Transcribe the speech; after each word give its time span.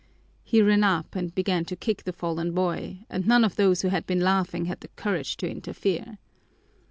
He 0.41 0.63
ran 0.63 0.83
up 0.83 1.15
and 1.15 1.35
began 1.35 1.63
to 1.65 1.75
kick 1.75 2.05
the 2.05 2.11
fallen 2.11 2.53
boy, 2.53 3.05
and 3.07 3.27
none 3.27 3.43
of 3.43 3.55
those 3.55 3.83
who 3.83 3.89
had 3.89 4.07
been 4.07 4.21
laughing 4.21 4.65
had 4.65 4.79
the 4.79 4.87
courage 4.95 5.37
to 5.37 5.47
interfere. 5.47 6.17